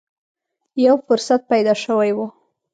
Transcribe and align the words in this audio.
یو 0.85 0.95
فرصت 1.07 1.41
پیدا 1.51 1.73
شوې 1.83 2.11
و 2.15 2.17